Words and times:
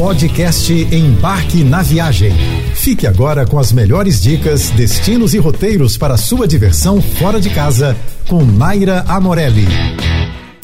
Podcast 0.00 0.72
Embarque 0.72 1.62
na 1.62 1.82
Viagem. 1.82 2.32
Fique 2.74 3.06
agora 3.06 3.46
com 3.46 3.58
as 3.58 3.70
melhores 3.70 4.22
dicas, 4.22 4.70
destinos 4.70 5.34
e 5.34 5.38
roteiros 5.38 5.98
para 5.98 6.16
sua 6.16 6.48
diversão 6.48 7.02
fora 7.02 7.38
de 7.38 7.50
casa 7.50 7.94
com 8.26 8.42
Naira 8.42 9.04
Amorelli. 9.06 9.66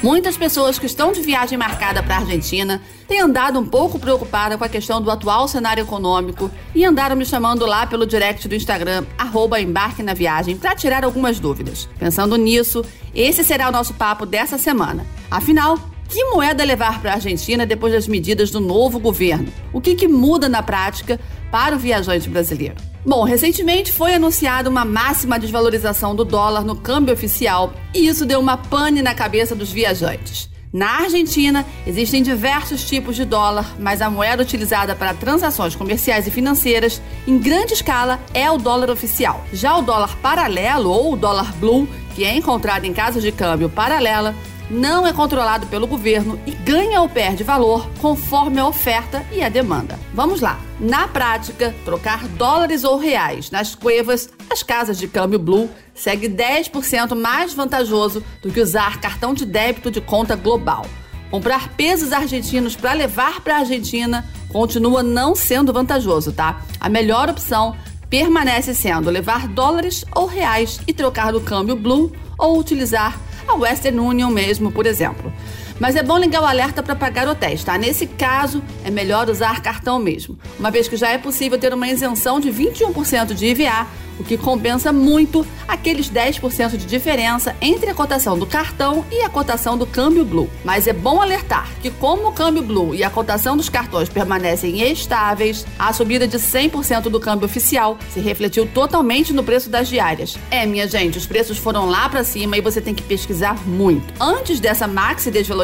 Muitas 0.00 0.36
pessoas 0.36 0.78
que 0.78 0.86
estão 0.86 1.10
de 1.10 1.20
viagem 1.20 1.58
marcada 1.58 2.00
para 2.00 2.14
a 2.14 2.18
Argentina 2.20 2.80
têm 3.08 3.20
andado 3.20 3.58
um 3.58 3.66
pouco 3.66 3.98
preocupada 3.98 4.56
com 4.56 4.62
a 4.62 4.68
questão 4.68 5.02
do 5.02 5.10
atual 5.10 5.48
cenário 5.48 5.82
econômico 5.82 6.48
e 6.72 6.84
andaram 6.84 7.16
me 7.16 7.26
chamando 7.26 7.66
lá 7.66 7.88
pelo 7.88 8.06
direct 8.06 8.46
do 8.46 8.54
Instagram, 8.54 9.04
arroba 9.18 9.60
embarque 9.60 10.00
na 10.00 10.14
viagem, 10.14 10.56
para 10.56 10.76
tirar 10.76 11.02
algumas 11.02 11.40
dúvidas. 11.40 11.88
Pensando 11.98 12.36
nisso, 12.36 12.84
esse 13.12 13.42
será 13.42 13.68
o 13.68 13.72
nosso 13.72 13.94
papo 13.94 14.24
dessa 14.24 14.58
semana. 14.58 15.04
Afinal, 15.28 15.76
que 16.14 16.24
moeda 16.26 16.62
levar 16.62 17.02
para 17.02 17.10
a 17.10 17.14
Argentina 17.14 17.66
depois 17.66 17.92
das 17.92 18.06
medidas 18.06 18.48
do 18.48 18.60
novo 18.60 19.00
governo? 19.00 19.52
O 19.72 19.80
que, 19.80 19.96
que 19.96 20.06
muda 20.06 20.48
na 20.48 20.62
prática 20.62 21.18
para 21.50 21.74
o 21.74 21.78
viajante 21.78 22.30
brasileiro? 22.30 22.76
Bom, 23.04 23.24
recentemente 23.24 23.90
foi 23.90 24.14
anunciada 24.14 24.70
uma 24.70 24.84
máxima 24.84 25.40
desvalorização 25.40 26.14
do 26.14 26.24
dólar 26.24 26.64
no 26.64 26.76
câmbio 26.76 27.12
oficial 27.12 27.74
e 27.92 28.06
isso 28.06 28.24
deu 28.24 28.38
uma 28.38 28.56
pane 28.56 29.02
na 29.02 29.12
cabeça 29.12 29.56
dos 29.56 29.72
viajantes. 29.72 30.48
Na 30.72 31.02
Argentina, 31.02 31.66
existem 31.84 32.22
diversos 32.22 32.84
tipos 32.84 33.16
de 33.16 33.24
dólar, 33.24 33.74
mas 33.80 34.00
a 34.00 34.08
moeda 34.08 34.42
utilizada 34.42 34.94
para 34.94 35.14
transações 35.14 35.74
comerciais 35.74 36.28
e 36.28 36.30
financeiras, 36.30 37.02
em 37.26 37.38
grande 37.38 37.74
escala, 37.74 38.20
é 38.32 38.48
o 38.50 38.58
dólar 38.58 38.90
oficial. 38.90 39.44
Já 39.52 39.76
o 39.76 39.82
dólar 39.82 40.16
paralelo 40.18 40.90
ou 40.90 41.12
o 41.12 41.16
dólar 41.16 41.52
blue, 41.54 41.88
que 42.14 42.24
é 42.24 42.36
encontrado 42.36 42.84
em 42.84 42.92
casas 42.92 43.22
de 43.22 43.32
câmbio 43.32 43.68
paralela, 43.68 44.34
não 44.70 45.06
é 45.06 45.12
controlado 45.12 45.66
pelo 45.66 45.86
governo 45.86 46.38
e 46.46 46.52
ganha 46.52 47.00
ou 47.00 47.08
perde 47.08 47.44
valor 47.44 47.88
conforme 48.00 48.58
a 48.60 48.66
oferta 48.66 49.24
e 49.30 49.42
a 49.42 49.48
demanda. 49.48 49.98
Vamos 50.12 50.40
lá. 50.40 50.58
Na 50.80 51.06
prática, 51.06 51.74
trocar 51.84 52.26
dólares 52.28 52.84
ou 52.84 52.98
reais 52.98 53.50
nas 53.50 53.74
cuevas, 53.74 54.28
as 54.50 54.62
casas 54.62 54.98
de 54.98 55.06
câmbio 55.06 55.38
Blue 55.38 55.70
segue 55.94 56.28
10% 56.28 57.14
mais 57.14 57.54
vantajoso 57.54 58.24
do 58.42 58.50
que 58.50 58.60
usar 58.60 59.00
cartão 59.00 59.34
de 59.34 59.44
débito 59.44 59.90
de 59.90 60.00
conta 60.00 60.34
global. 60.34 60.86
Comprar 61.30 61.68
pesos 61.70 62.12
argentinos 62.12 62.76
para 62.76 62.92
levar 62.92 63.40
para 63.40 63.56
a 63.56 63.58
Argentina 63.60 64.24
continua 64.48 65.02
não 65.02 65.34
sendo 65.34 65.72
vantajoso, 65.72 66.32
tá? 66.32 66.60
A 66.78 66.88
melhor 66.88 67.28
opção 67.28 67.76
permanece 68.08 68.74
sendo 68.74 69.10
levar 69.10 69.48
dólares 69.48 70.04
ou 70.14 70.26
reais 70.26 70.80
e 70.86 70.92
trocar 70.92 71.32
no 71.32 71.40
câmbio 71.40 71.74
Blue 71.74 72.12
ou 72.38 72.58
utilizar 72.58 73.18
a 73.48 73.54
Western 73.54 73.98
Union 73.98 74.32
mesmo, 74.32 74.70
por 74.70 74.86
exemplo. 74.86 75.32
Mas 75.80 75.96
é 75.96 76.02
bom 76.02 76.18
ligar 76.18 76.42
o 76.42 76.46
alerta 76.46 76.82
para 76.82 76.94
pagar 76.94 77.28
hotéis, 77.28 77.64
tá? 77.64 77.76
Nesse 77.76 78.06
caso, 78.06 78.62
é 78.84 78.90
melhor 78.90 79.28
usar 79.28 79.60
cartão 79.60 79.98
mesmo, 79.98 80.38
uma 80.58 80.70
vez 80.70 80.88
que 80.88 80.96
já 80.96 81.08
é 81.08 81.18
possível 81.18 81.58
ter 81.58 81.74
uma 81.74 81.88
isenção 81.88 82.38
de 82.38 82.50
21% 82.50 83.34
de 83.34 83.46
IVA 83.46 83.86
o 84.18 84.24
que 84.24 84.36
compensa 84.36 84.92
muito 84.92 85.46
aqueles 85.66 86.10
10% 86.10 86.76
de 86.76 86.86
diferença 86.86 87.54
entre 87.60 87.90
a 87.90 87.94
cotação 87.94 88.38
do 88.38 88.46
cartão 88.46 89.04
e 89.10 89.22
a 89.22 89.28
cotação 89.28 89.76
do 89.76 89.86
câmbio 89.86 90.24
Blue. 90.24 90.50
Mas 90.64 90.86
é 90.86 90.92
bom 90.92 91.20
alertar 91.20 91.68
que, 91.80 91.90
como 91.90 92.28
o 92.28 92.32
câmbio 92.32 92.62
Blue 92.62 92.94
e 92.94 93.02
a 93.02 93.10
cotação 93.10 93.56
dos 93.56 93.68
cartões 93.68 94.08
permanecem 94.08 94.82
estáveis, 94.90 95.66
a 95.78 95.92
subida 95.92 96.26
de 96.26 96.38
100% 96.38 97.02
do 97.02 97.20
câmbio 97.20 97.46
oficial 97.46 97.98
se 98.12 98.20
refletiu 98.20 98.66
totalmente 98.66 99.32
no 99.32 99.42
preço 99.42 99.68
das 99.68 99.88
diárias. 99.88 100.36
É, 100.50 100.66
minha 100.66 100.86
gente, 100.86 101.18
os 101.18 101.26
preços 101.26 101.58
foram 101.58 101.86
lá 101.86 102.08
para 102.08 102.24
cima 102.24 102.56
e 102.56 102.60
você 102.60 102.80
tem 102.80 102.94
que 102.94 103.02
pesquisar 103.02 103.56
muito. 103.66 104.14
Antes 104.20 104.60
dessa 104.60 104.86
maxi 104.86 105.30
desvalorização, 105.30 105.63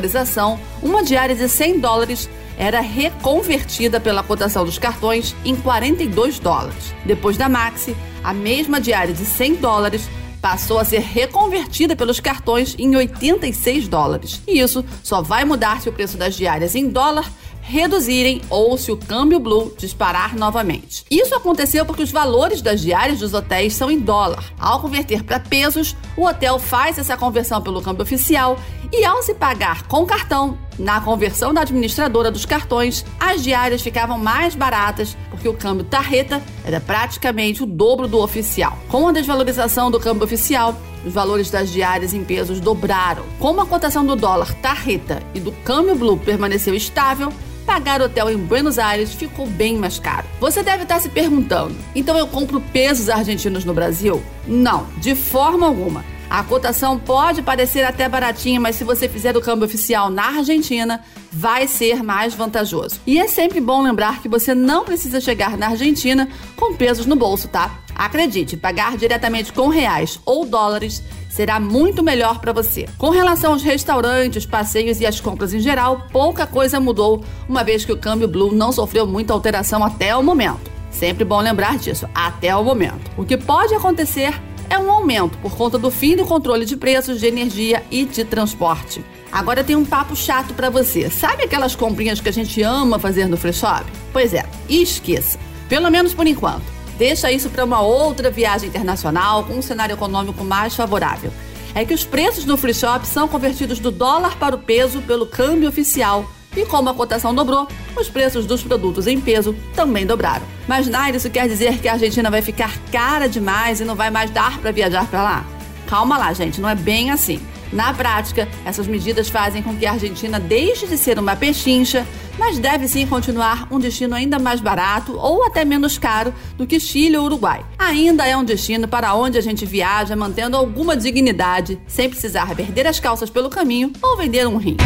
uma 0.82 1.02
diária 1.02 1.34
de 1.34 1.48
100 1.48 1.80
dólares 1.80 2.28
era 2.56 2.80
reconvertida 2.80 3.98
pela 3.98 4.22
cotação 4.22 4.64
dos 4.64 4.78
cartões 4.78 5.34
em 5.44 5.56
42 5.56 6.38
dólares. 6.38 6.94
Depois 7.06 7.36
da 7.36 7.48
Maxi, 7.48 7.96
a 8.22 8.34
mesma 8.34 8.80
diária 8.80 9.14
de 9.14 9.24
100 9.24 9.56
dólares 9.56 10.08
passou 10.40 10.78
a 10.78 10.84
ser 10.84 11.00
reconvertida 11.00 11.94
pelos 11.94 12.20
cartões 12.20 12.74
em 12.78 12.94
86 12.96 13.88
dólares. 13.88 14.42
E 14.46 14.60
isso 14.60 14.84
só 15.02 15.22
vai 15.22 15.44
mudar 15.44 15.80
se 15.80 15.88
o 15.88 15.92
preço 15.92 16.16
das 16.16 16.34
diárias 16.34 16.74
em 16.74 16.88
dólar 16.88 17.30
reduzirem 17.70 18.42
ou 18.50 18.76
se 18.76 18.90
o 18.90 18.96
câmbio 18.96 19.38
blue 19.38 19.72
disparar 19.78 20.36
novamente. 20.36 21.04
Isso 21.08 21.34
aconteceu 21.34 21.86
porque 21.86 22.02
os 22.02 22.10
valores 22.10 22.60
das 22.60 22.80
diárias 22.80 23.20
dos 23.20 23.32
hotéis 23.32 23.74
são 23.74 23.88
em 23.90 24.00
dólar. 24.00 24.52
Ao 24.58 24.80
converter 24.80 25.22
para 25.22 25.38
pesos, 25.38 25.96
o 26.16 26.26
hotel 26.26 26.58
faz 26.58 26.98
essa 26.98 27.16
conversão 27.16 27.62
pelo 27.62 27.80
câmbio 27.80 28.02
oficial 28.02 28.58
e 28.92 29.04
ao 29.04 29.22
se 29.22 29.34
pagar 29.34 29.86
com 29.86 30.04
cartão, 30.04 30.58
na 30.80 31.00
conversão 31.00 31.54
da 31.54 31.60
administradora 31.60 32.30
dos 32.30 32.44
cartões, 32.44 33.04
as 33.20 33.42
diárias 33.42 33.82
ficavam 33.82 34.18
mais 34.18 34.54
baratas 34.54 35.16
porque 35.30 35.48
o 35.48 35.54
câmbio 35.54 35.84
tarreta 35.84 36.42
era 36.64 36.80
praticamente 36.80 37.62
o 37.62 37.66
dobro 37.66 38.08
do 38.08 38.18
oficial. 38.18 38.76
Com 38.88 39.06
a 39.06 39.12
desvalorização 39.12 39.90
do 39.90 40.00
câmbio 40.00 40.24
oficial, 40.24 40.74
os 41.04 41.12
valores 41.12 41.50
das 41.50 41.70
diárias 41.70 42.14
em 42.14 42.24
pesos 42.24 42.60
dobraram. 42.60 43.22
Como 43.38 43.60
a 43.60 43.66
cotação 43.66 44.04
do 44.04 44.16
dólar 44.16 44.54
tarreta 44.54 45.22
e 45.34 45.40
do 45.40 45.52
câmbio 45.52 45.94
blue 45.94 46.16
permaneceu 46.16 46.74
estável, 46.74 47.32
pagar 47.66 48.02
hotel 48.02 48.30
em 48.30 48.36
Buenos 48.36 48.78
Aires 48.78 49.12
ficou 49.12 49.46
bem 49.46 49.76
mais 49.76 49.98
caro. 49.98 50.26
Você 50.40 50.62
deve 50.62 50.82
estar 50.82 51.00
se 51.00 51.08
perguntando: 51.08 51.76
então 51.94 52.16
eu 52.16 52.26
compro 52.26 52.60
pesos 52.60 53.08
argentinos 53.08 53.64
no 53.64 53.74
Brasil? 53.74 54.22
Não, 54.46 54.86
de 54.98 55.14
forma 55.14 55.66
alguma. 55.66 56.04
A 56.30 56.44
cotação 56.44 56.96
pode 56.96 57.42
parecer 57.42 57.82
até 57.82 58.08
baratinha, 58.08 58.60
mas 58.60 58.76
se 58.76 58.84
você 58.84 59.08
fizer 59.08 59.36
o 59.36 59.40
câmbio 59.40 59.66
oficial 59.66 60.08
na 60.08 60.38
Argentina, 60.38 61.04
vai 61.32 61.66
ser 61.66 62.04
mais 62.04 62.34
vantajoso. 62.34 63.00
E 63.04 63.18
é 63.18 63.26
sempre 63.26 63.60
bom 63.60 63.82
lembrar 63.82 64.22
que 64.22 64.28
você 64.28 64.54
não 64.54 64.84
precisa 64.84 65.20
chegar 65.20 65.58
na 65.58 65.70
Argentina 65.70 66.28
com 66.54 66.76
pesos 66.76 67.04
no 67.04 67.16
bolso, 67.16 67.48
tá? 67.48 67.80
Acredite, 67.96 68.56
pagar 68.56 68.96
diretamente 68.96 69.52
com 69.52 69.66
reais 69.66 70.20
ou 70.24 70.46
dólares 70.46 71.02
será 71.30 71.58
muito 71.58 72.02
melhor 72.02 72.40
para 72.40 72.52
você. 72.52 72.86
Com 72.98 73.08
relação 73.08 73.52
aos 73.52 73.62
restaurantes, 73.62 74.44
passeios 74.44 75.00
e 75.00 75.06
as 75.06 75.20
compras 75.20 75.54
em 75.54 75.60
geral, 75.60 76.06
pouca 76.12 76.46
coisa 76.46 76.78
mudou, 76.78 77.24
uma 77.48 77.64
vez 77.64 77.84
que 77.84 77.92
o 77.92 77.96
câmbio 77.96 78.28
Blue 78.28 78.52
não 78.52 78.72
sofreu 78.72 79.06
muita 79.06 79.32
alteração 79.32 79.82
até 79.82 80.14
o 80.14 80.22
momento. 80.22 80.70
Sempre 80.90 81.24
bom 81.24 81.40
lembrar 81.40 81.78
disso, 81.78 82.06
até 82.14 82.54
o 82.54 82.64
momento. 82.64 83.10
O 83.16 83.24
que 83.24 83.36
pode 83.36 83.72
acontecer 83.74 84.34
é 84.68 84.78
um 84.78 84.90
aumento 84.90 85.38
por 85.38 85.56
conta 85.56 85.78
do 85.78 85.90
fim 85.90 86.16
do 86.16 86.26
controle 86.26 86.64
de 86.64 86.76
preços 86.76 87.20
de 87.20 87.26
energia 87.26 87.82
e 87.90 88.04
de 88.04 88.24
transporte. 88.24 89.04
Agora 89.30 89.62
tem 89.62 89.76
um 89.76 89.84
papo 89.84 90.16
chato 90.16 90.52
para 90.54 90.68
você. 90.68 91.08
Sabe 91.08 91.44
aquelas 91.44 91.76
comprinhas 91.76 92.20
que 92.20 92.28
a 92.28 92.32
gente 92.32 92.60
ama 92.62 92.98
fazer 92.98 93.26
no 93.26 93.36
free 93.36 93.52
shop? 93.52 93.84
Pois 94.12 94.34
é, 94.34 94.44
esqueça. 94.68 95.38
Pelo 95.68 95.90
menos 95.90 96.12
por 96.12 96.26
enquanto. 96.26 96.79
Deixa 97.00 97.32
isso 97.32 97.48
para 97.48 97.64
uma 97.64 97.80
outra 97.80 98.30
viagem 98.30 98.68
internacional 98.68 99.44
com 99.44 99.54
um 99.54 99.62
cenário 99.62 99.94
econômico 99.94 100.44
mais 100.44 100.76
favorável. 100.76 101.32
É 101.74 101.82
que 101.82 101.94
os 101.94 102.04
preços 102.04 102.44
no 102.44 102.58
free 102.58 102.74
shop 102.74 103.08
são 103.08 103.26
convertidos 103.26 103.78
do 103.78 103.90
dólar 103.90 104.36
para 104.36 104.54
o 104.54 104.58
peso 104.58 105.00
pelo 105.00 105.24
câmbio 105.24 105.66
oficial. 105.66 106.30
E 106.54 106.66
como 106.66 106.90
a 106.90 106.94
cotação 106.94 107.34
dobrou, 107.34 107.66
os 107.98 108.10
preços 108.10 108.44
dos 108.44 108.62
produtos 108.62 109.06
em 109.06 109.18
peso 109.18 109.56
também 109.74 110.04
dobraram. 110.04 110.44
Mas, 110.68 110.88
Nair, 110.88 111.14
isso 111.14 111.30
quer 111.30 111.48
dizer 111.48 111.78
que 111.78 111.88
a 111.88 111.94
Argentina 111.94 112.30
vai 112.30 112.42
ficar 112.42 112.76
cara 112.92 113.26
demais 113.26 113.80
e 113.80 113.84
não 113.86 113.94
vai 113.94 114.10
mais 114.10 114.30
dar 114.30 114.58
para 114.58 114.70
viajar 114.70 115.06
para 115.06 115.22
lá? 115.22 115.59
Calma 115.90 116.16
lá, 116.16 116.32
gente, 116.32 116.60
não 116.60 116.68
é 116.68 116.74
bem 116.76 117.10
assim. 117.10 117.40
Na 117.72 117.92
prática, 117.92 118.48
essas 118.64 118.86
medidas 118.86 119.28
fazem 119.28 119.60
com 119.60 119.76
que 119.76 119.84
a 119.84 119.92
Argentina 119.92 120.38
deixe 120.38 120.86
de 120.86 120.96
ser 120.96 121.18
uma 121.18 121.34
pechincha, 121.34 122.06
mas 122.38 122.60
deve 122.60 122.86
sim 122.86 123.04
continuar 123.08 123.66
um 123.72 123.78
destino 123.80 124.14
ainda 124.14 124.38
mais 124.38 124.60
barato 124.60 125.16
ou 125.18 125.44
até 125.44 125.64
menos 125.64 125.98
caro 125.98 126.32
do 126.56 126.64
que 126.64 126.78
Chile 126.78 127.16
ou 127.16 127.24
Uruguai. 127.24 127.64
Ainda 127.76 128.24
é 128.24 128.36
um 128.36 128.44
destino 128.44 128.86
para 128.86 129.14
onde 129.16 129.36
a 129.36 129.40
gente 129.40 129.66
viaja 129.66 130.14
mantendo 130.14 130.56
alguma 130.56 130.96
dignidade, 130.96 131.76
sem 131.88 132.08
precisar 132.08 132.54
perder 132.54 132.86
as 132.86 133.00
calças 133.00 133.28
pelo 133.28 133.50
caminho 133.50 133.92
ou 134.00 134.16
vender 134.16 134.46
um 134.46 134.58
rim. 134.58 134.76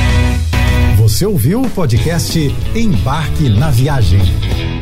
Você 0.96 1.26
ouviu 1.26 1.60
o 1.60 1.68
podcast 1.68 2.38
Embarque 2.74 3.50
na 3.50 3.70
Viagem. 3.70 4.73